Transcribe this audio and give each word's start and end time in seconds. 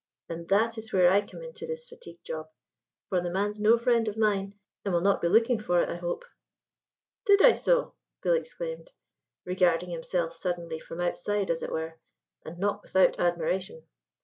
And 0.29 0.49
that 0.49 0.79
is 0.79 0.91
where 0.91 1.11
I 1.11 1.21
come 1.23 1.43
into 1.43 1.67
this 1.67 1.85
fatigue 1.87 2.23
job: 2.23 2.49
for 3.09 3.21
the 3.21 3.29
man's 3.29 3.59
no 3.59 3.77
friend 3.77 4.07
of 4.07 4.17
mine, 4.17 4.55
and 4.83 4.91
will 4.95 4.99
not 5.01 5.21
be 5.21 5.27
looking 5.27 5.59
it, 5.59 5.69
I 5.69 5.95
hope." 5.95 6.25
"Did 7.27 7.43
I 7.43 7.53
so?" 7.53 7.93
Bill 8.23 8.33
exclaimed, 8.33 8.91
regarding 9.45 9.91
himself 9.91 10.33
suddenly 10.33 10.79
from 10.79 11.01
outside, 11.01 11.51
as 11.51 11.61
it 11.61 11.71
were, 11.71 11.99
and 12.43 12.57
not 12.57 12.81
without 12.81 13.19
admiration. 13.19 13.83